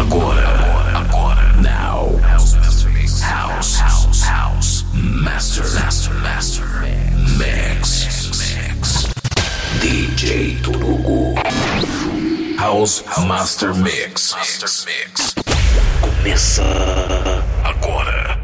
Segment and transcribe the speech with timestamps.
[0.00, 0.48] Agora,
[0.96, 1.52] agora.
[1.60, 2.16] Now.
[2.22, 2.54] House,
[3.20, 4.84] house, house, house.
[4.94, 6.66] Master, master, master.
[7.36, 9.12] Mix, mix.
[9.82, 11.34] DJ Turugo.
[12.56, 14.32] House Master Mix.
[14.32, 15.34] Master Mix.
[16.00, 16.64] Começa
[17.62, 18.40] agora.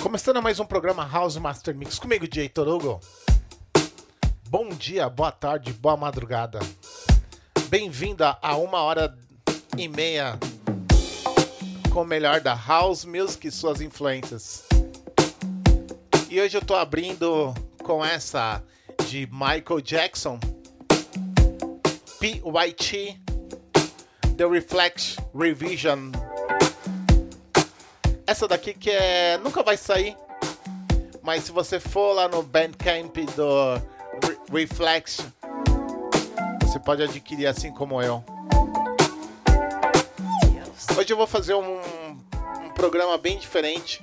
[0.00, 3.00] Começando mais um programa House Master Mix comigo, DJ Torugo.
[4.58, 6.58] Bom dia, boa tarde, boa madrugada.
[7.68, 9.14] Bem-vinda a uma hora
[9.76, 10.38] e meia
[11.92, 14.66] com o melhor da House Music e suas influências.
[16.30, 17.52] E hoje eu tô abrindo
[17.84, 18.64] com essa
[19.06, 20.40] de Michael Jackson,
[22.18, 23.20] PYT,
[24.38, 26.12] The Reflex Revision
[28.26, 30.16] essa daqui que é nunca vai sair,
[31.22, 33.95] mas se você for lá no Bandcamp do
[34.52, 35.20] Re Reflex,
[36.62, 38.22] você pode adquirir assim como eu.
[40.96, 44.02] Hoje eu vou fazer um, um programa bem diferente.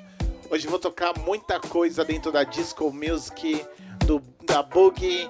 [0.49, 3.66] Hoje eu vou tocar muita coisa dentro da disco music,
[4.05, 5.30] do, da boogie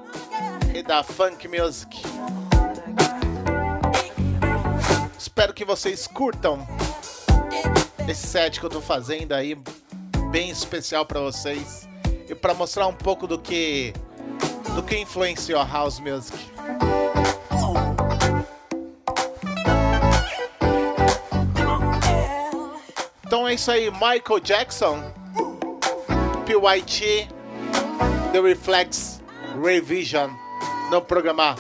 [0.74, 2.02] e da funk music.
[5.18, 6.66] Espero que vocês curtam
[8.08, 9.58] esse set que eu tô fazendo aí
[10.32, 11.88] bem especial para vocês
[12.28, 13.94] e para mostrar um pouco do que
[14.76, 16.38] do que influenciou a house music.
[23.26, 25.04] Então é isso aí, Michael Jackson,
[26.46, 27.28] PYT,
[28.32, 29.22] The Reflex
[29.60, 30.30] Revision
[30.92, 31.56] no programa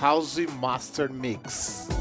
[0.00, 1.97] House Master Mix.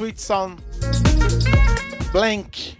[0.00, 0.62] Sweet Sound
[2.10, 2.78] Blank.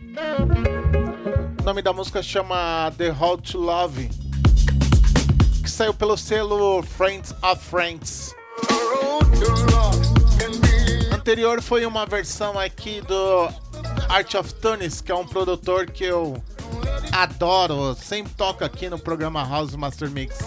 [1.61, 4.09] O nome da música chama The Road to Love,
[5.63, 8.35] que saiu pelo selo Friends of Friends.
[11.13, 13.51] Anterior foi uma versão aqui do
[14.09, 16.43] Art of Tunis, que é um produtor que eu
[17.13, 20.39] Adoro, sempre toca aqui no programa House Master Mix.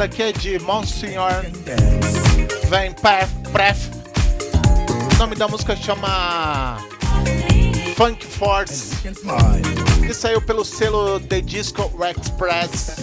[0.00, 1.44] Essa daqui é de Monsignor
[2.70, 2.94] Van
[3.52, 3.90] Pref.
[5.12, 6.78] O nome da música chama
[7.98, 8.96] Funk Force.
[10.00, 12.96] Que saiu pelo selo The Disco Express.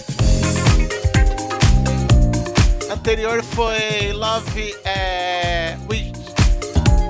[2.90, 6.12] Anterior foi Love é, with,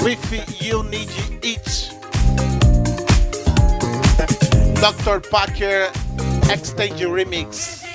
[0.02, 0.20] with
[0.60, 1.10] You Need
[1.42, 1.92] It.
[4.82, 5.26] Dr.
[5.30, 5.90] Parker
[6.52, 7.87] Extend Remix.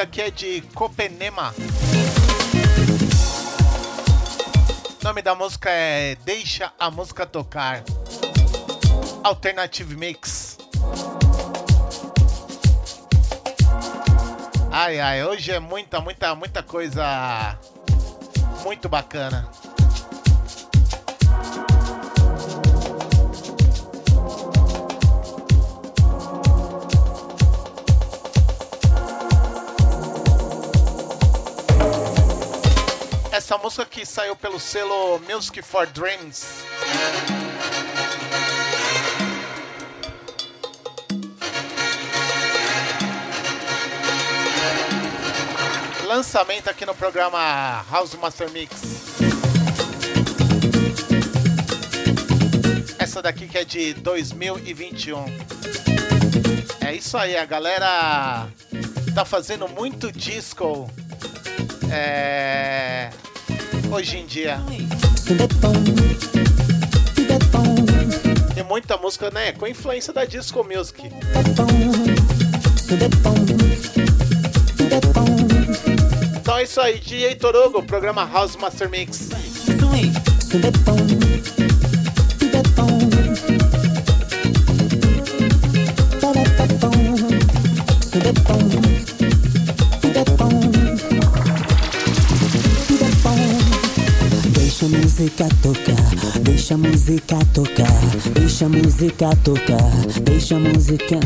[0.00, 1.54] Música aqui é de Copenema.
[5.00, 7.82] O nome da música é Deixa a Música Tocar.
[9.22, 10.58] Alternative Mix.
[14.70, 17.58] Ai, ai, hoje é muita, muita, muita coisa
[18.62, 19.49] muito bacana.
[33.50, 36.46] Essa música que saiu pelo selo Music for Dreams.
[46.06, 48.72] lançamento aqui no programa House Master Mix.
[53.00, 55.24] Essa daqui que é de 2021.
[56.86, 58.46] É isso aí, a galera
[59.12, 60.88] tá fazendo muito disco
[61.92, 63.10] é,
[63.90, 64.60] hoje em dia.
[68.54, 69.52] Tem muita música, né?
[69.52, 71.02] Com influência da disco music.
[76.40, 79.28] Então é isso aí, DJ Torugo, programa House Master Mix.
[95.20, 99.90] Música tocar, deixa a música tocar, deixa a música tocar,
[100.22, 101.20] deixa a música.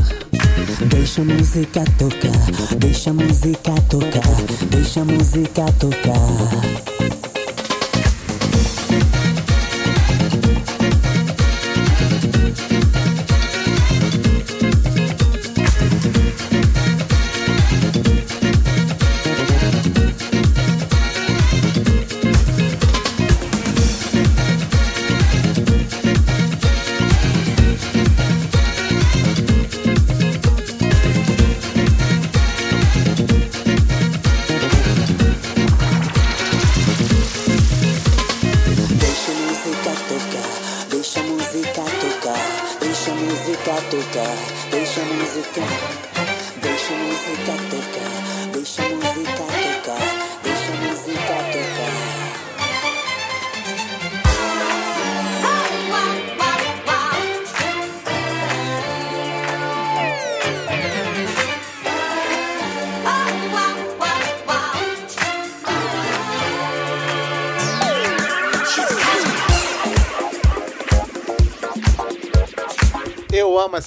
[0.91, 7.24] Deixa a música tocar, deixa a música tocar, deixa a música tocar.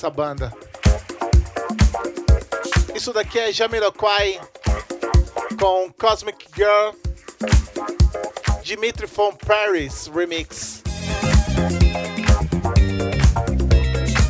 [0.08, 0.54] Essa banda.
[2.96, 4.40] Isso daqui é Jamiroquai
[5.60, 6.94] com Cosmic Girl,
[8.64, 10.82] Dimitri from Paris Remix.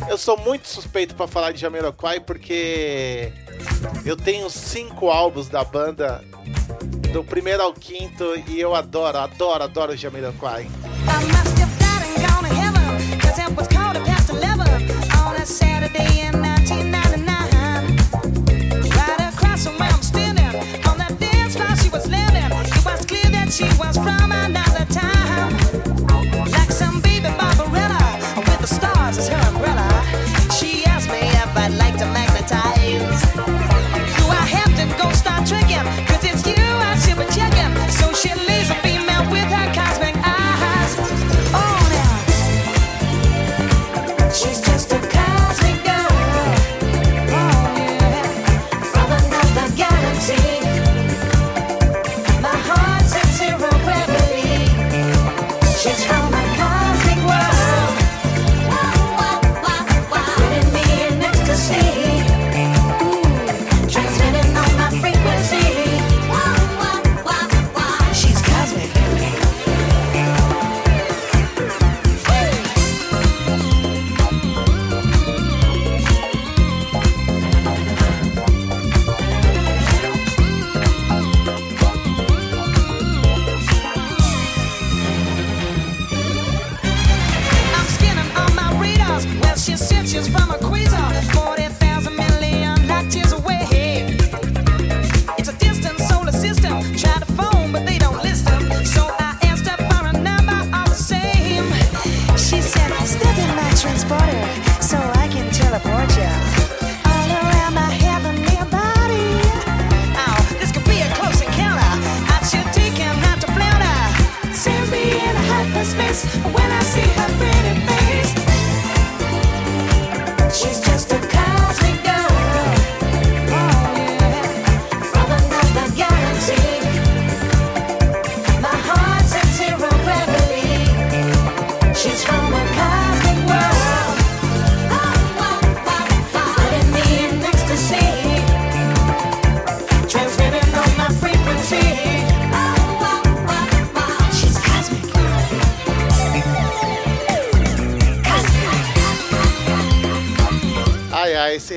[0.08, 3.32] Eu sou muito suspeito para falar de Jamiroquai porque
[4.04, 6.24] eu tenho cinco álbuns da banda,
[7.12, 10.66] do primeiro ao quinto, e eu adoro, adoro, adoro Jamiroquai.
[11.06, 11.37] Saturday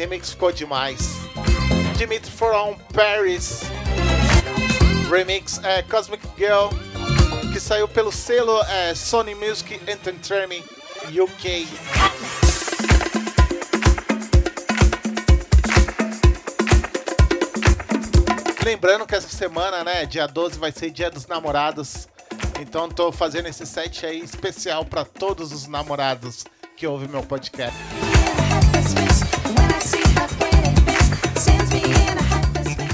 [0.01, 1.17] remix ficou demais.
[1.95, 3.61] Dimitri From Paris.
[5.11, 6.69] Remix é Cosmic Girl,
[7.53, 10.63] que saiu pelo selo é, Sony Music Entertainment
[11.07, 11.67] UK.
[18.65, 22.07] Lembrando que essa semana, né, dia 12 vai ser dia dos namorados.
[22.59, 26.43] Então tô fazendo esse set aí especial para todos os namorados
[26.75, 27.77] que ouvem meu podcast.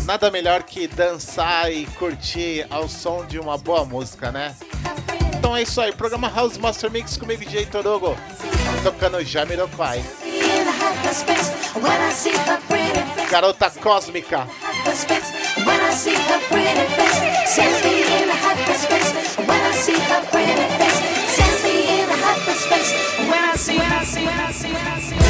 [0.07, 4.55] Nada melhor que dançar e curtir ao som de uma boa música, né?
[5.37, 8.15] Então é isso aí, programa House Master Mix comigo, DJ Torugo,
[8.83, 10.01] tocando Jamiroquai.
[13.29, 14.47] Garota Cósmica.
[15.65, 16.15] When I see,
[16.51, 16.85] when I
[24.05, 25.26] see, when I see.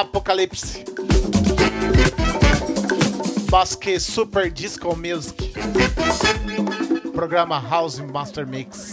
[0.00, 0.82] Apocalipse.
[3.50, 5.52] Basque Super Disco Music.
[7.12, 8.92] Programa House Master Mix.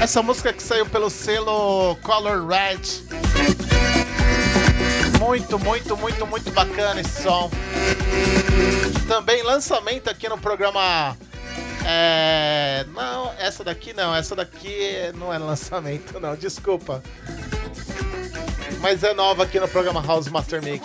[0.00, 2.78] Essa música que saiu pelo selo Color Red.
[5.18, 7.50] Muito, muito, muito, muito bacana esse som.
[9.06, 11.16] Também lançamento aqui no programa.
[11.84, 12.84] É...
[12.94, 14.14] Não, essa daqui não.
[14.14, 16.36] Essa daqui não é lançamento, não.
[16.36, 17.02] Desculpa.
[18.80, 20.84] Mas é nova aqui no programa House Master Mix.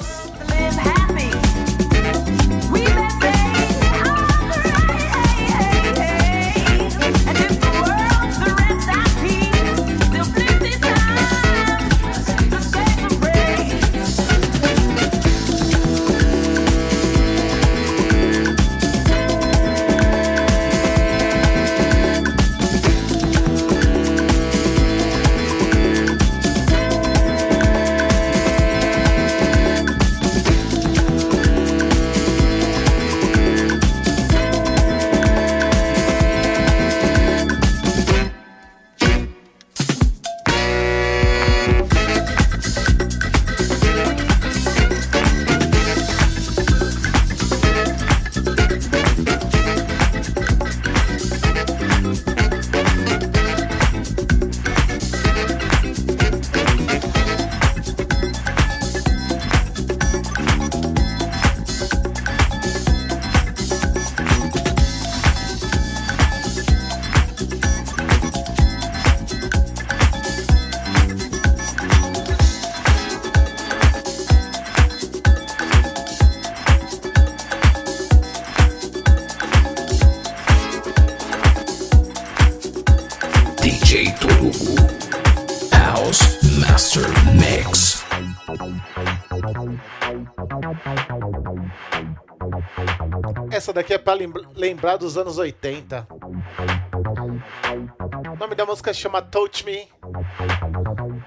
[93.51, 96.07] Essa daqui é lembra- lembrar dos anos 80.
[98.31, 99.87] O nome da música chama Touch Me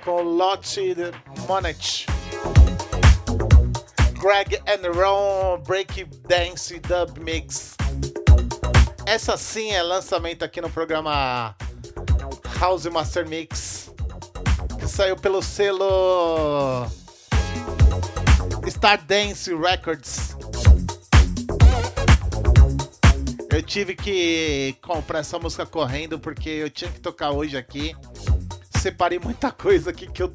[0.04, 0.94] com Lottie
[1.48, 2.06] Monet.
[4.20, 7.76] Greg and Ron Break Dance Dub Mix.
[9.06, 11.54] Essa sim é lançamento aqui no programa
[12.60, 13.92] House Master Mix.
[14.78, 16.86] Que saiu pelo selo
[18.66, 20.36] Stardance Records.
[23.56, 27.96] Eu tive que comprar essa música correndo porque eu tinha que tocar hoje aqui.
[28.78, 30.28] Separei muita coisa aqui que eu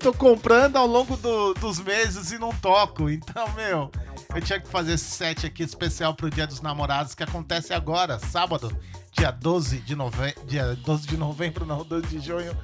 [0.00, 3.10] tô comprando ao longo do- dos meses e não toco.
[3.10, 3.90] Então, meu,
[4.34, 8.18] eu tinha que fazer esse set aqui especial pro Dia dos Namorados que acontece agora,
[8.18, 8.74] sábado,
[9.12, 10.42] dia 12 de novembro.
[10.46, 12.56] Dia 12 de novembro, não, 12 de junho.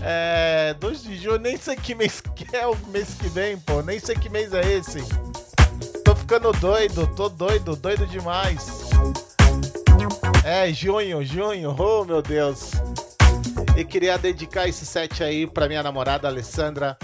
[0.00, 0.74] É.
[0.80, 3.82] 12 de junho, nem sei que mês que é o mês que vem, pô.
[3.82, 5.00] Nem sei que mês é esse.
[6.02, 8.66] Tô ficando doido, tô doido, doido demais.
[10.44, 12.72] É, junho, junho, oh meu Deus.
[13.74, 16.98] E queria dedicar esse set aí pra minha namorada Alessandra.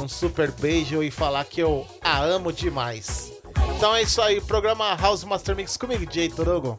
[0.00, 3.32] Um super beijo e falar que eu a amo demais.
[3.76, 6.78] Então é isso aí, programa House Master Mix comigo, Jay Torogo.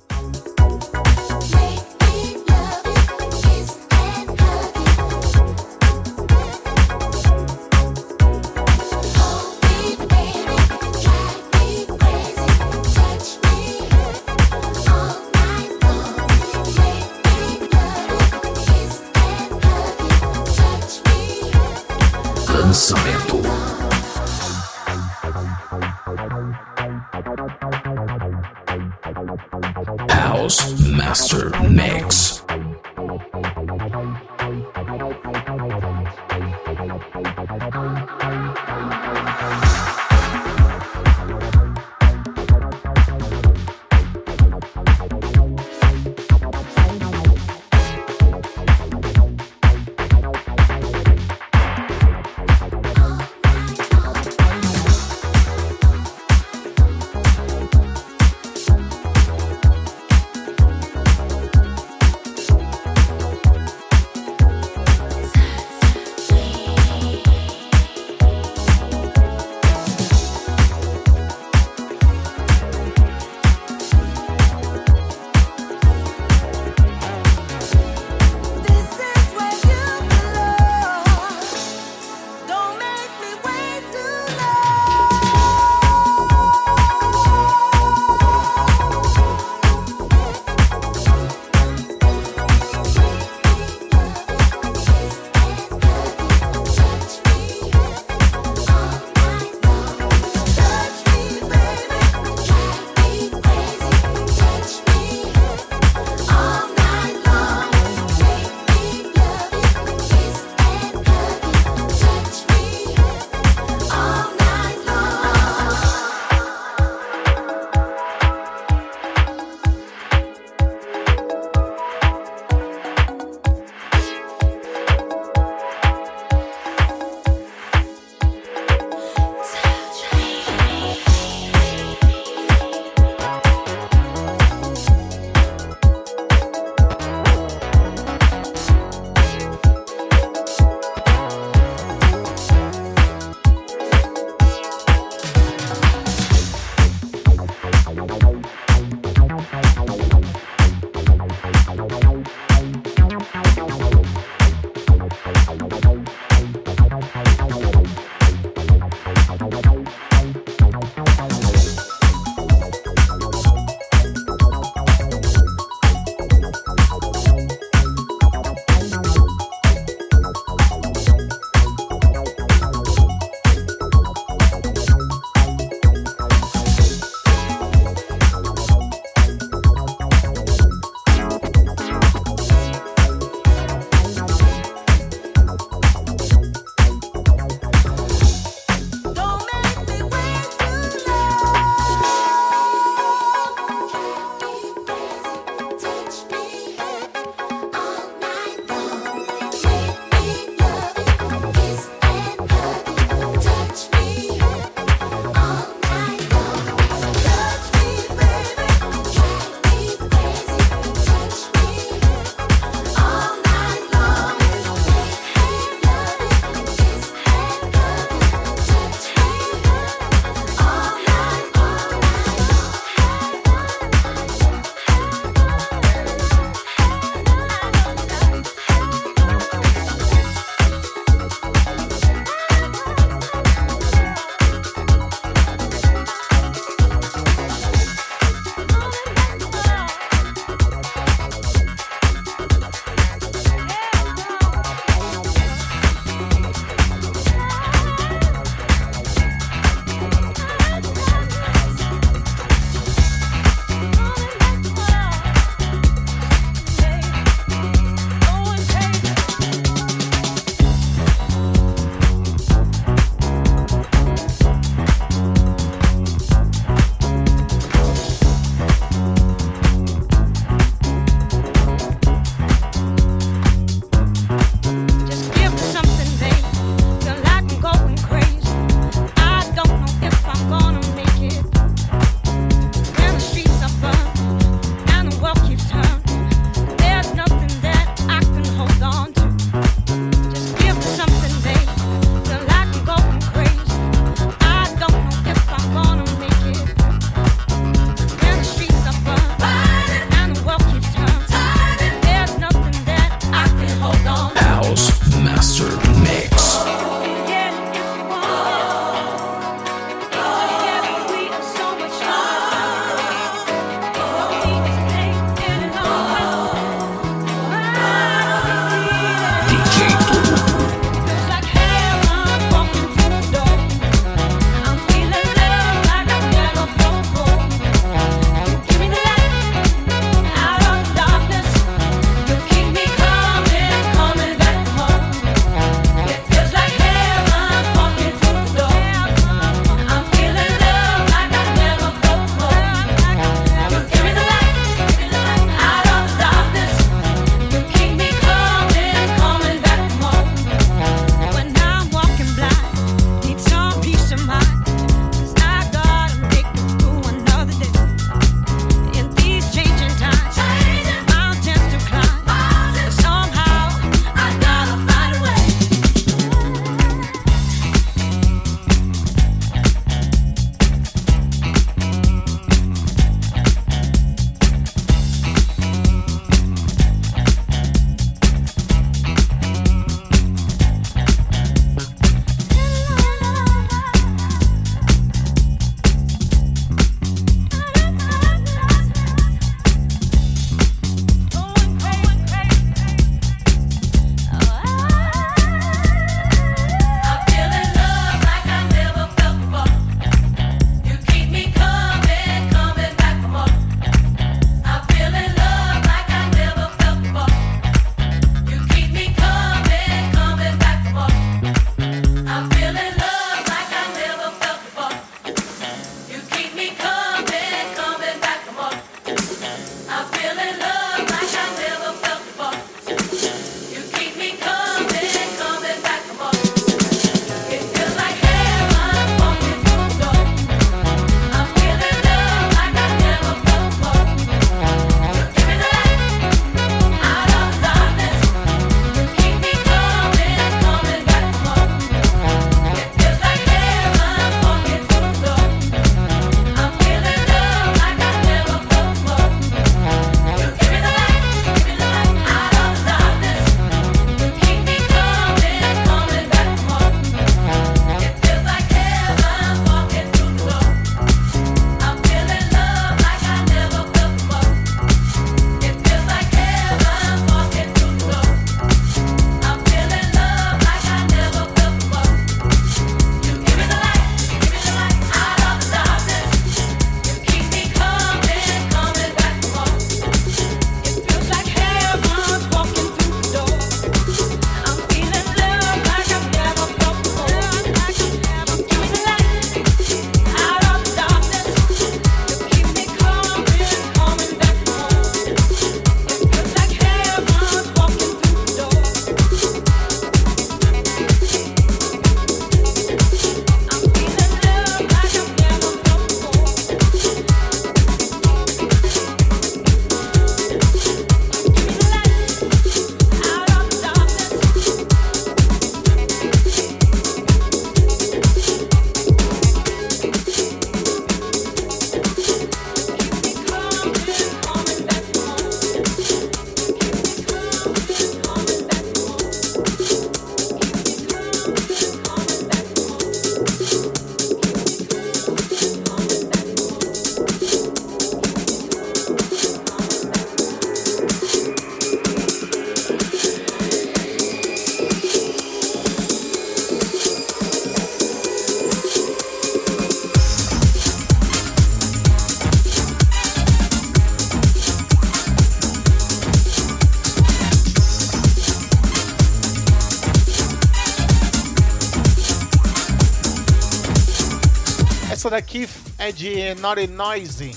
[565.32, 565.66] Daqui
[565.98, 567.56] é de Naughty Noise.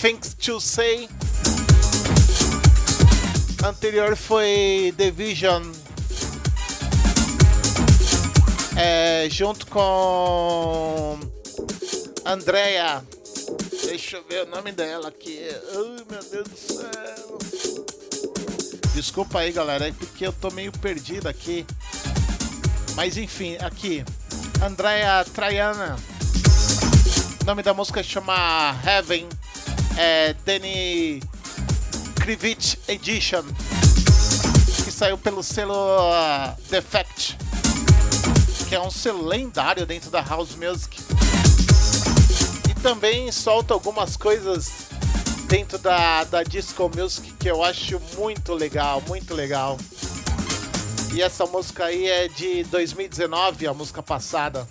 [0.00, 1.08] Things to Say.
[3.64, 5.64] Anterior foi The Vision.
[8.76, 11.18] É, junto com
[12.24, 13.02] Andrea.
[13.84, 15.40] Deixa eu ver o nome dela aqui.
[15.72, 17.38] Ai meu Deus do céu.
[18.94, 21.66] Desculpa aí, galera, é porque eu tô meio perdido aqui.
[22.94, 24.04] Mas enfim, aqui.
[24.62, 25.96] Andrea Traiana.
[27.40, 29.26] O nome da música chama Heaven.
[29.96, 31.22] É Danny
[32.16, 33.42] Krivich Edition.
[34.84, 37.38] Que saiu pelo selo uh, Defect.
[38.68, 41.00] Que é um selo lendário dentro da House Music.
[42.68, 44.88] E também solta algumas coisas
[45.48, 49.78] dentro da, da Disco Music que eu acho muito legal, muito legal.
[51.12, 54.66] E essa música aí é de 2019, a música passada.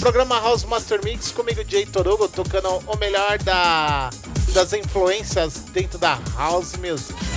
[0.00, 4.08] Programa House Master Mix comigo, Jay Torugo, tocando o melhor da,
[4.54, 7.33] das influências dentro da House Music.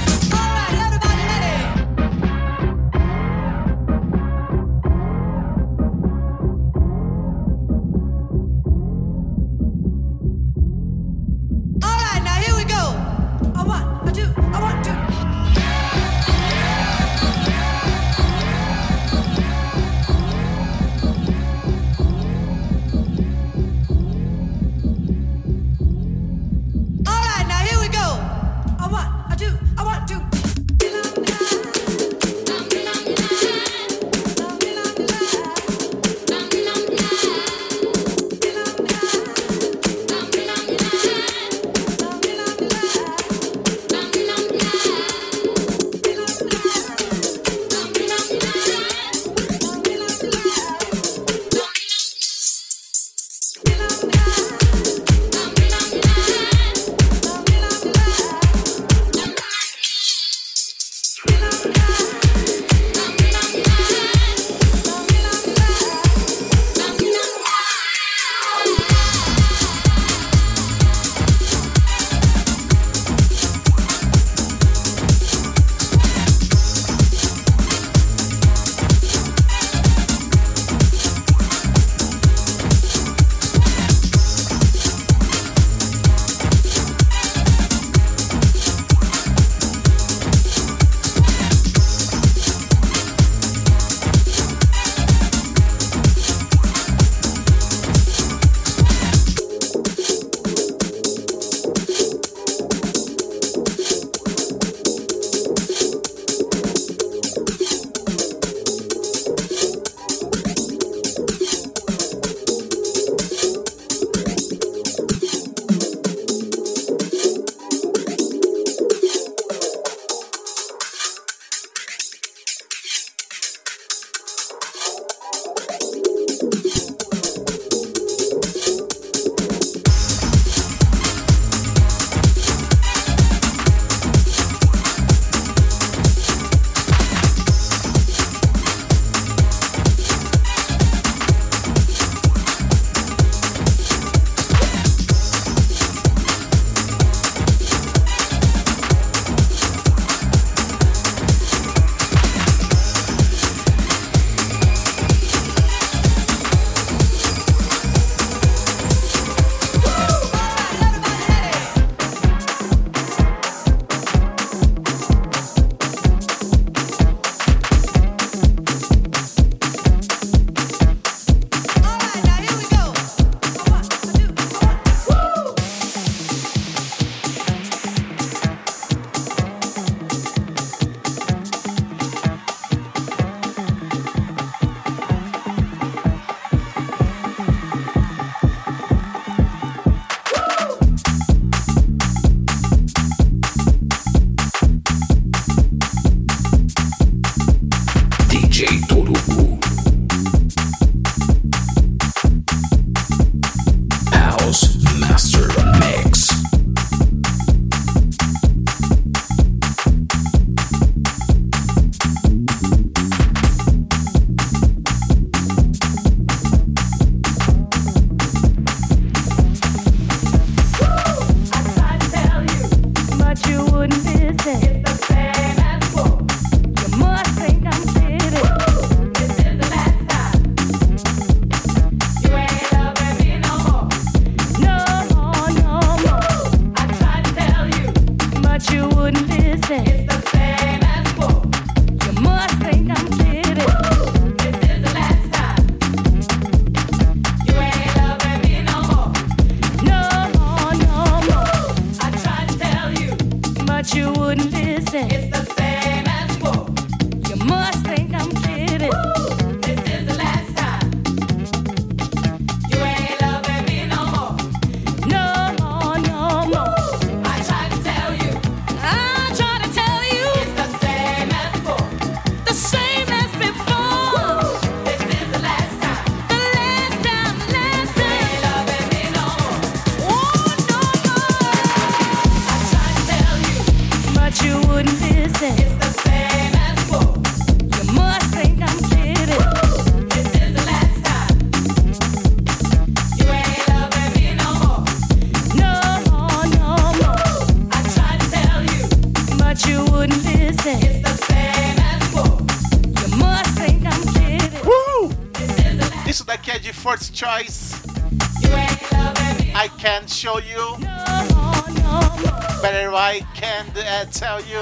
[314.05, 314.61] Tell you.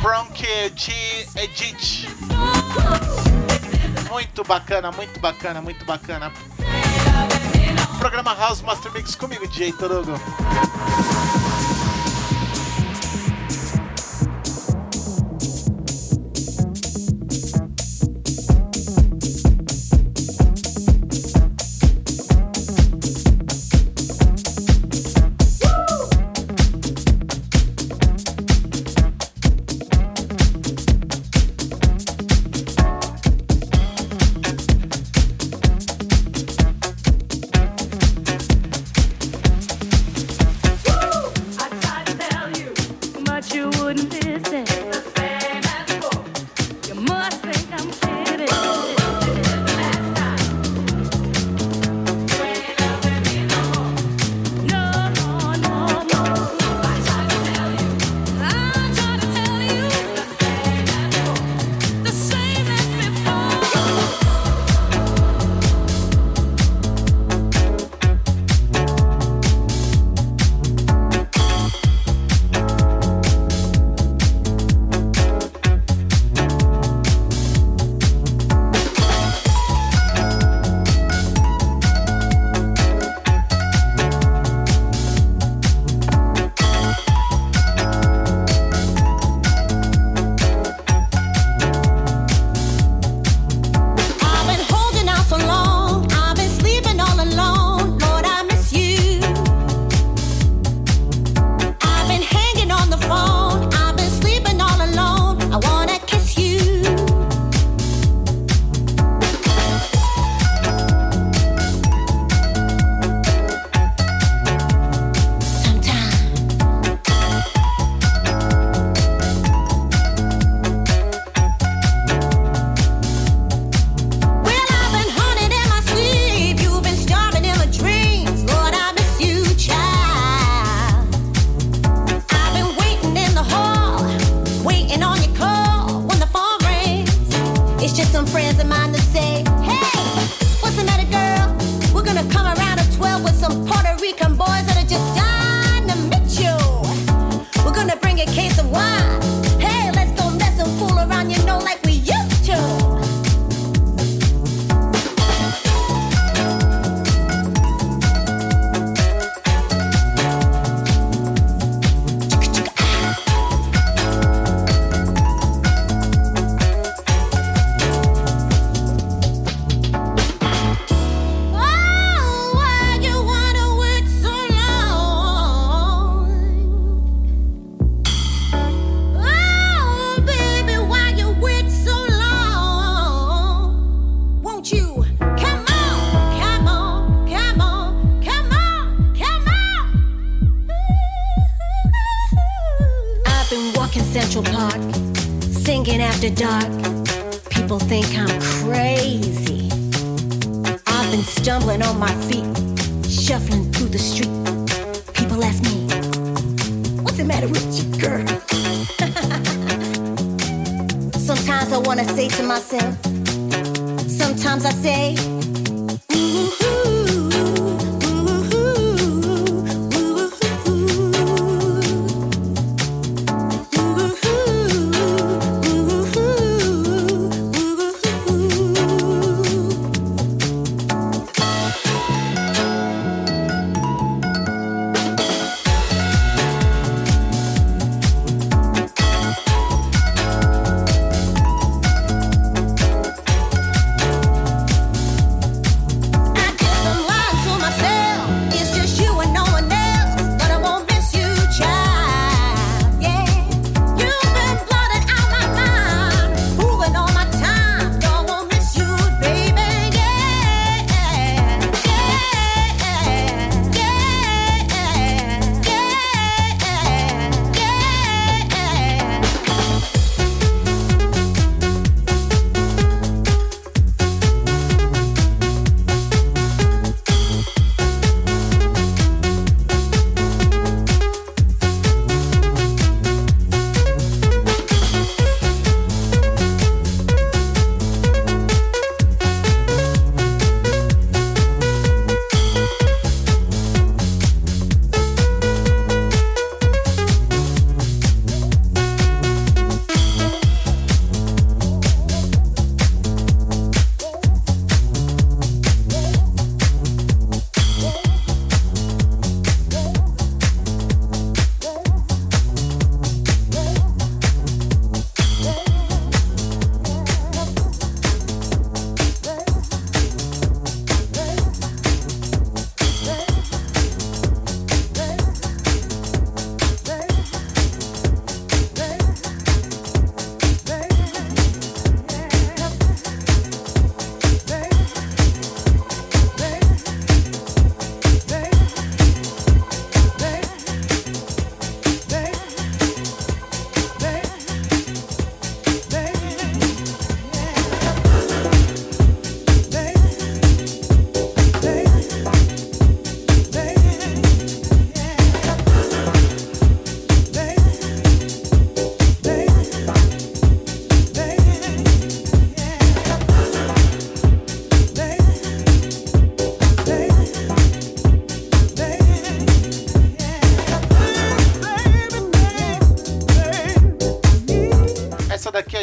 [0.00, 2.08] Bronque de Edith.
[4.10, 6.32] Muito bacana, muito bacana, muito bacana.
[7.98, 10.12] Programa House Master Mix comigo, DJ Torugo.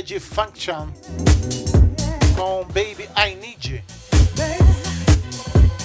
[0.05, 0.87] G Function
[2.37, 3.83] com Baby I Need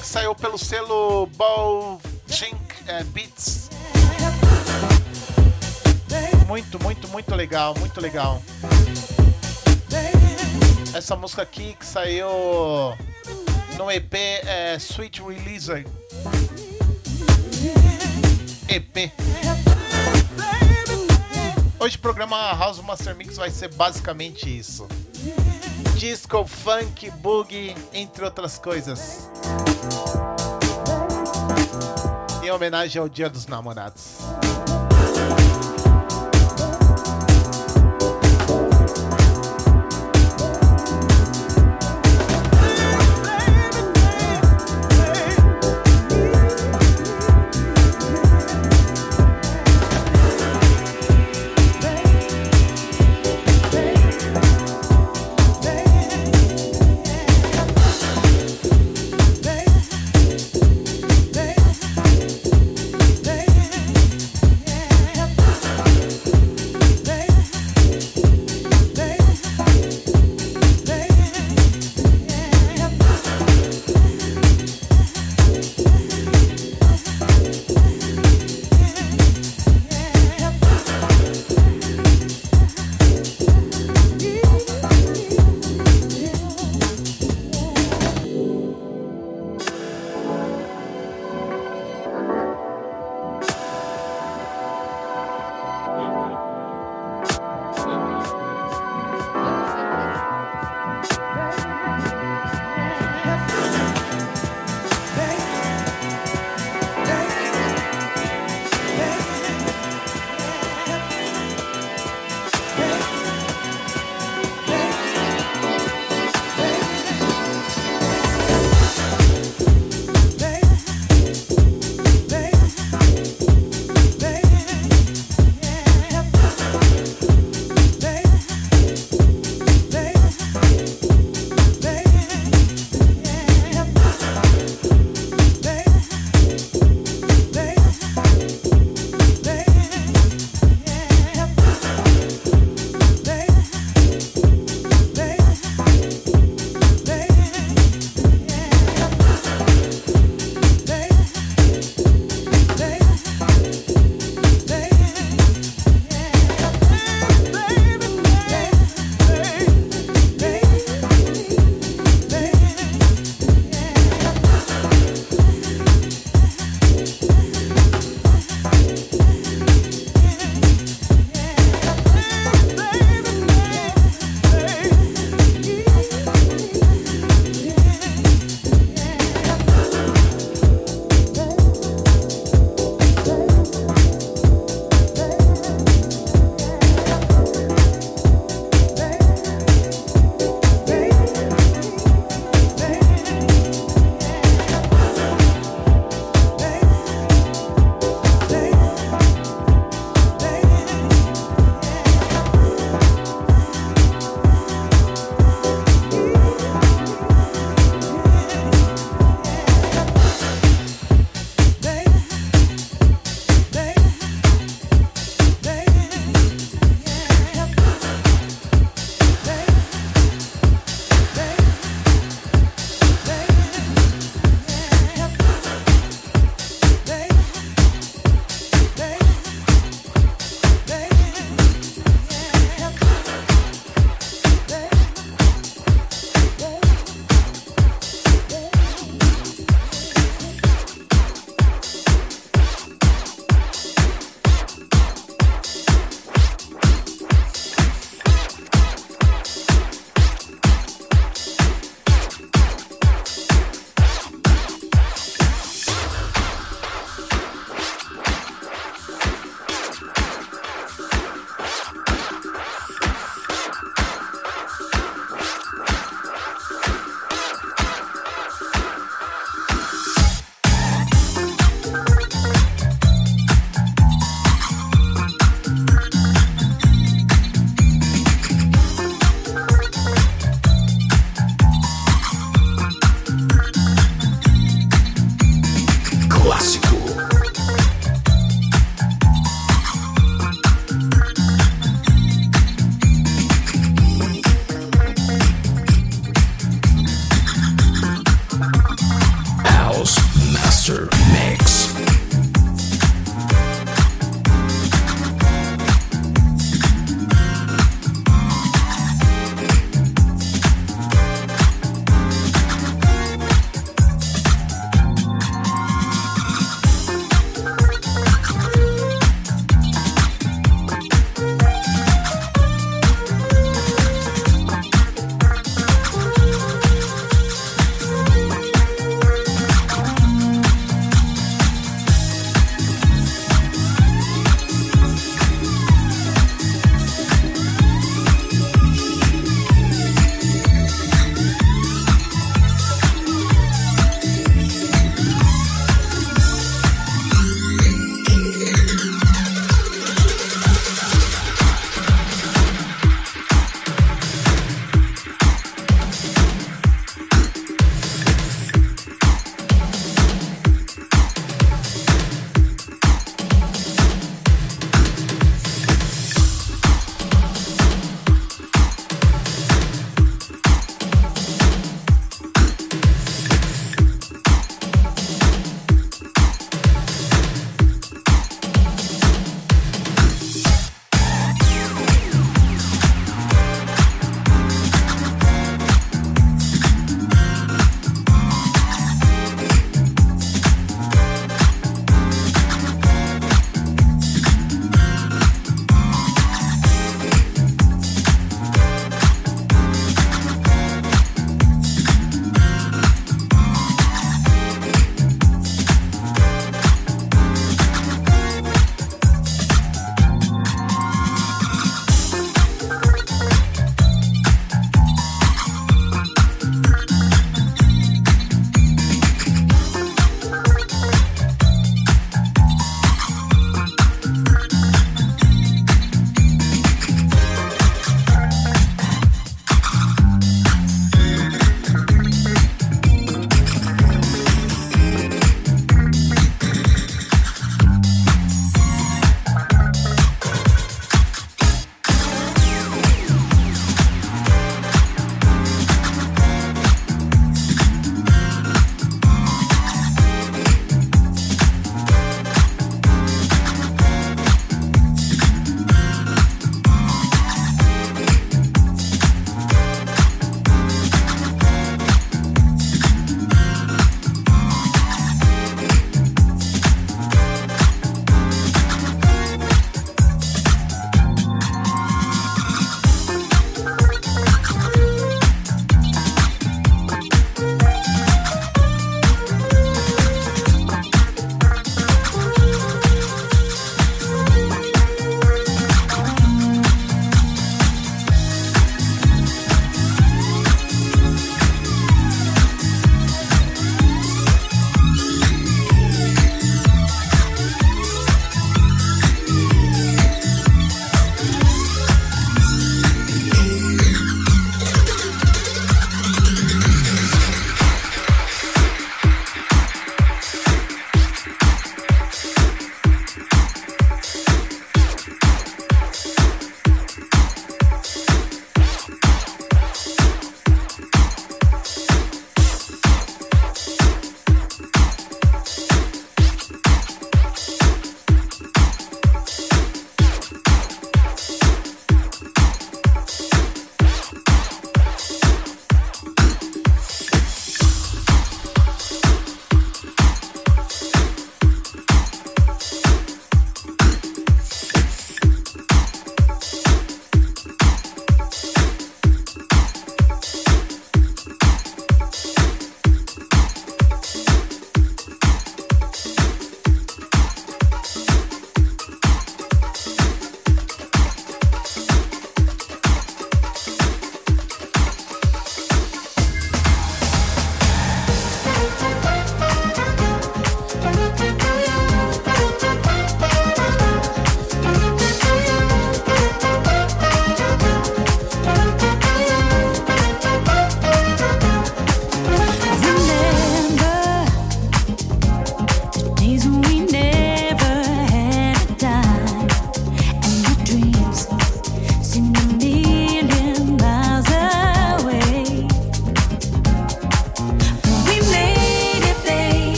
[0.00, 2.56] que saiu pelo selo Ball Chink
[2.86, 3.68] é, Beats.
[6.46, 8.40] Muito, muito, muito legal, muito legal.
[10.94, 12.96] Essa música aqui que saiu
[13.76, 15.84] no EP é Sweet Releaser.
[22.36, 24.86] Programa House Master Mix vai ser basicamente isso.
[25.96, 29.30] Disco, funk, boogie, entre outras coisas.
[32.44, 34.18] Em homenagem ao Dia dos Namorados.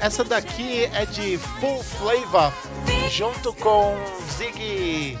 [0.00, 2.52] Essa daqui é de Full Flavor,
[3.10, 3.96] junto com
[4.36, 5.18] Ziggy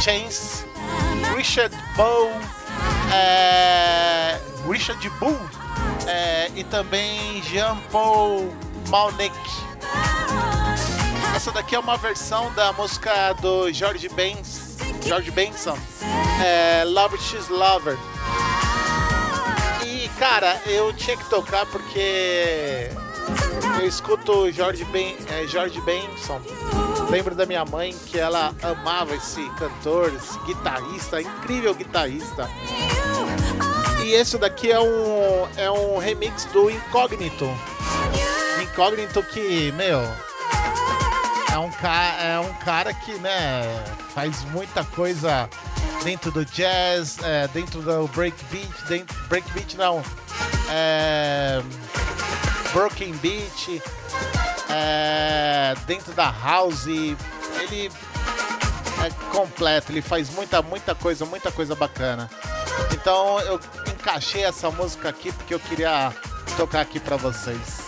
[0.00, 0.64] Chance,
[1.36, 2.30] Richard Bow,
[3.12, 4.38] é,
[4.68, 5.38] Richard Bull
[6.06, 8.52] é, e também Jean-Paul
[8.88, 9.36] Malnick.
[11.34, 14.76] Essa daqui é uma versão da música do George Benz,
[15.06, 15.78] George Benson,
[16.44, 17.96] é, Love She's Lover.
[19.84, 22.90] E cara, eu tinha que tocar porque
[23.80, 26.40] eu escuto George, ben, é, George Benson.
[27.08, 32.48] Lembro da minha mãe que ela amava esse cantor, esse guitarrista, incrível guitarrista.
[34.04, 37.48] E esse daqui é um, é um remix do Incógnito.
[38.62, 40.00] Incógnito que, meu,
[41.52, 43.62] é um, ca é um cara que, né,
[44.14, 45.48] faz muita coisa
[46.04, 50.02] dentro do jazz, é, dentro do breakbeat, dentro, breakbeat não,
[50.70, 51.60] é,
[52.72, 53.82] broken beat,
[54.68, 57.90] é, dentro da house, ele
[59.04, 62.30] é completo, ele faz muita, muita coisa, muita coisa bacana.
[62.92, 63.58] Então eu
[63.92, 66.12] encaixei essa música aqui porque eu queria
[66.56, 67.79] tocar aqui para vocês.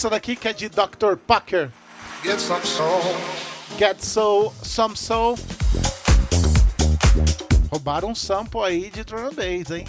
[0.00, 1.14] Essa daqui que é de Dr.
[1.26, 1.70] Pucker.
[2.24, 3.02] Get some soul.
[3.78, 5.38] Get So Some Soul.
[7.70, 9.84] Roubaram um sample aí de drum and bass, hein?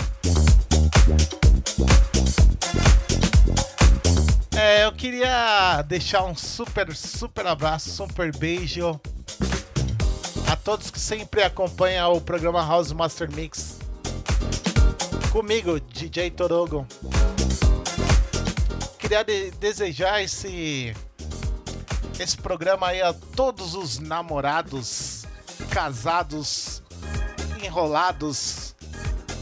[4.53, 8.99] É, eu queria deixar um super, super abraço, super beijo
[10.45, 13.79] a todos que sempre acompanham o programa House Master Mix.
[15.31, 16.85] Comigo, DJ Torogo.
[19.11, 20.95] Queria de- desejar esse
[22.17, 25.25] esse programa aí a todos os namorados,
[25.69, 26.81] casados,
[27.61, 28.73] enrolados,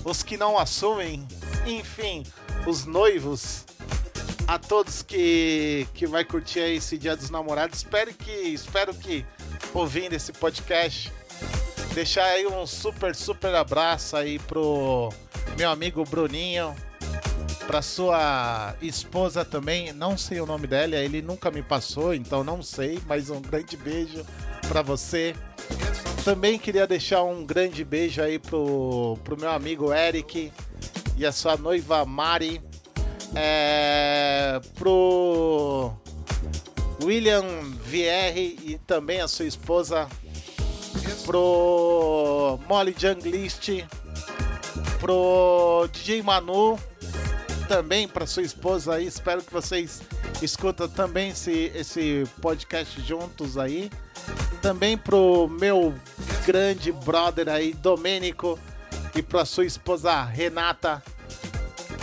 [0.04, 1.28] os que não assumem,
[1.68, 2.26] enfim,
[2.66, 3.64] os noivos,
[4.48, 7.78] a todos que que vai curtir esse Dia dos Namorados.
[7.78, 9.24] Espero que espero que
[9.72, 11.14] ouvindo esse podcast
[11.94, 15.14] deixar aí um super super abraço aí pro
[15.56, 16.76] meu amigo Bruninho,
[17.70, 22.64] pra sua esposa também, não sei o nome dela, ele nunca me passou, então não
[22.64, 24.26] sei, mas um grande beijo
[24.68, 25.36] pra você.
[26.26, 30.52] Também queria deixar um grande beijo aí pro, pro meu amigo Eric
[31.16, 32.60] e a sua noiva Mari.
[33.36, 35.94] É, pro
[37.04, 37.46] William
[37.86, 40.10] Vierre e também a sua esposa.
[41.24, 43.86] Pro Molly Junglist.
[45.00, 46.80] Pro DJ Manu
[47.70, 49.06] também para sua esposa aí.
[49.06, 50.02] Espero que vocês
[50.42, 53.92] escutam também esse, esse podcast juntos aí.
[54.60, 55.94] Também pro meu
[56.48, 58.58] grande brother aí, Domênico,
[59.16, 61.02] e pra sua esposa Renata.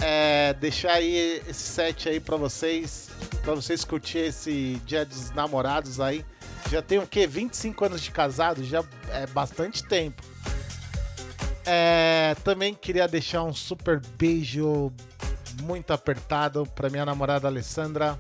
[0.00, 3.10] É, deixar aí esse set aí para vocês,
[3.42, 6.24] para vocês curtir esse Dia dos Namorados aí.
[6.70, 7.26] Já tem o quê?
[7.26, 10.22] 25 anos de casado, já é bastante tempo.
[11.64, 14.92] É, também queria deixar um super beijo
[15.62, 18.18] muito apertado para minha namorada Alessandra.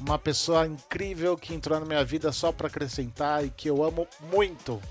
[0.00, 4.06] Uma pessoa incrível que entrou na minha vida só para acrescentar e que eu amo
[4.20, 4.82] muito,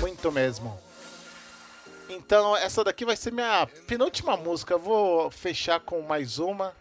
[0.00, 0.78] muito mesmo.
[2.08, 4.74] Então, essa daqui vai ser minha penúltima música.
[4.74, 6.72] Eu vou fechar com mais uma.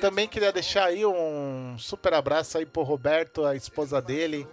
[0.00, 4.48] Também queria deixar aí um super abraço aí pro Roberto, a esposa dele,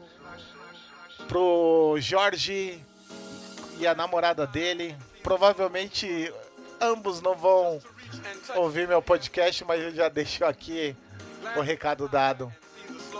[1.27, 2.84] pro Jorge
[3.80, 4.95] e a namorada dele.
[5.23, 6.34] Provavelmente
[6.81, 7.81] ambos não vão
[8.56, 10.96] ouvir meu podcast, mas eu já deixo aqui
[11.56, 12.54] o recado dado.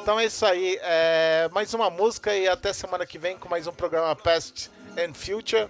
[0.02, 0.80] Então é isso aí.
[0.82, 5.14] É, mais uma música e até semana que vem com mais um programa Past and
[5.14, 5.68] Future.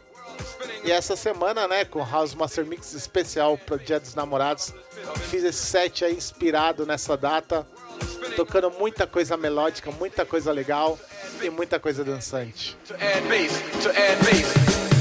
[0.84, 4.73] E essa semana, né, com House Master Mix especial para Dia dos Namorados,
[5.30, 7.65] fiz esse set aí inspirado nessa data,
[8.35, 10.99] tocando muita coisa melódica, muita coisa legal
[11.41, 12.77] e muita coisa dançante.
[12.88, 14.97] to add bass, to add bass.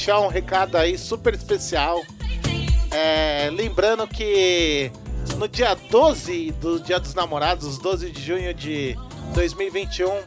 [0.00, 2.02] Deixar um recado aí super especial.
[2.90, 4.90] É, lembrando que
[5.36, 8.96] no dia 12 do Dia dos Namorados, 12 de junho de
[9.34, 10.22] 2021,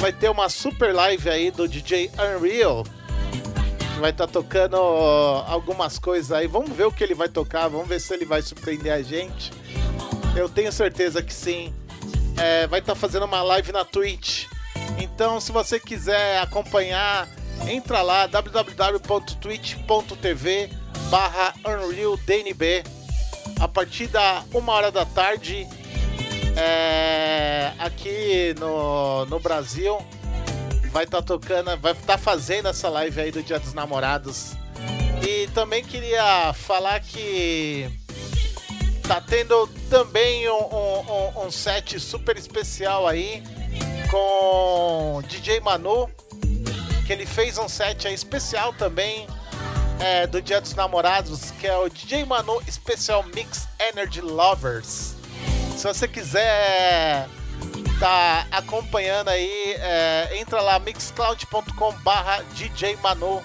[0.00, 2.84] vai ter uma super live aí do DJ Unreal.
[3.78, 6.48] Que vai estar tocando algumas coisas aí.
[6.48, 9.52] Vamos ver o que ele vai tocar, vamos ver se ele vai surpreender a gente.
[10.34, 11.72] Eu tenho certeza que sim.
[12.36, 14.46] É, vai estar fazendo uma live na Twitch.
[14.98, 17.28] Então, se você quiser acompanhar,
[17.68, 20.70] entra lá www.twitch.tv
[21.10, 22.82] barra UnrealDNB
[23.60, 25.64] a partir da uma hora da tarde
[26.56, 29.98] é, aqui no, no Brasil
[30.90, 34.54] vai estar tocando, vai estar fazendo essa live aí do Dia dos Namorados.
[35.26, 37.90] E também queria falar que
[39.06, 43.42] tá tendo também um, um- um- um set super especial aí
[44.10, 46.08] com DJ Manu,
[47.08, 49.26] que ele fez um set aí especial também
[49.98, 55.14] é, do Dia dos Namorados, que é o DJ Manu Special Mix Energy Lovers.
[55.74, 57.26] Se você quiser
[57.98, 63.42] tá acompanhando aí, é, entra lá mixcloud.com barra DJ Manu.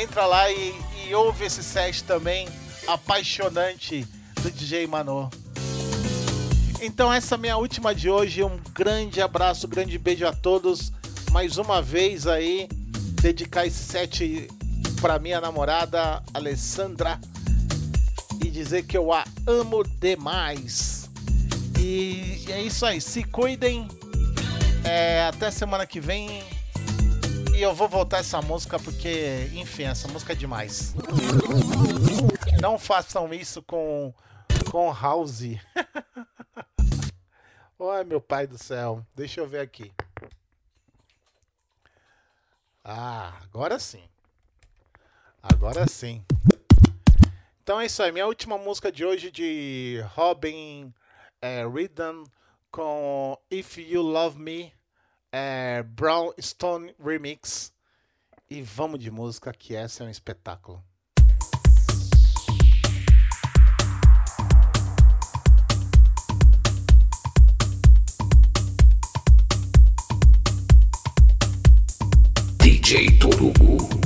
[0.00, 0.74] Entra lá e,
[1.04, 2.48] e ouve esse set também
[2.86, 4.08] apaixonante
[4.40, 5.28] do DJ Manu.
[6.80, 8.42] Então essa é a minha última de hoje.
[8.42, 10.90] Um grande abraço, um grande beijo a todos.
[11.32, 12.68] Mais uma vez aí,
[13.20, 14.48] dedicar esse set
[15.00, 17.20] para minha namorada Alessandra
[18.44, 21.08] e dizer que eu a amo demais.
[21.78, 23.86] E é isso aí, se cuidem.
[24.84, 26.42] É, até semana que vem.
[27.54, 30.94] E eu vou voltar essa música porque, enfim, essa música é demais.
[32.60, 34.12] Não façam isso com
[34.70, 35.42] com House.
[37.80, 39.04] Ai, meu pai do céu.
[39.14, 39.92] Deixa eu ver aqui.
[42.90, 44.02] Ah, agora sim.
[45.42, 46.24] Agora sim.
[47.62, 48.10] Então é isso aí.
[48.10, 50.94] Minha última música de hoje de Robin
[51.42, 51.64] é,
[52.70, 54.72] com If You Love Me,
[55.30, 57.74] é, Brown Stone Remix.
[58.48, 60.82] E vamos de música, que essa é um espetáculo.
[72.88, 73.97] DJ Torugo.